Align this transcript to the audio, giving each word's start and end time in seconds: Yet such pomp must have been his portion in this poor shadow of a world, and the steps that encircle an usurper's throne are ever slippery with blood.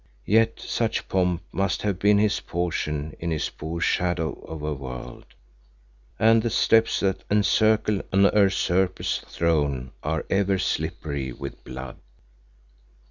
Yet 0.25 0.59
such 0.59 1.07
pomp 1.07 1.43
must 1.51 1.83
have 1.83 1.99
been 1.99 2.17
his 2.17 2.39
portion 2.39 3.15
in 3.19 3.29
this 3.29 3.51
poor 3.51 3.79
shadow 3.79 4.33
of 4.47 4.63
a 4.63 4.73
world, 4.73 5.27
and 6.17 6.41
the 6.41 6.49
steps 6.49 7.01
that 7.01 7.23
encircle 7.29 8.01
an 8.11 8.23
usurper's 8.33 9.19
throne 9.27 9.91
are 10.01 10.25
ever 10.27 10.57
slippery 10.57 11.31
with 11.31 11.63
blood. 11.63 11.97